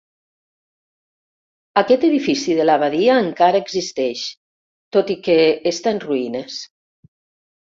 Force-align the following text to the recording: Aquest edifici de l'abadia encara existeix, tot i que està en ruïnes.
Aquest 1.81 2.07
edifici 2.09 2.55
de 2.59 2.65
l'abadia 2.65 3.19
encara 3.25 3.61
existeix, 3.67 4.25
tot 4.99 5.13
i 5.17 5.19
que 5.29 5.37
està 5.75 5.95
en 5.99 6.03
ruïnes. 6.07 6.59